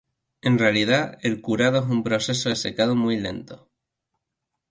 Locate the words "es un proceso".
1.77-2.49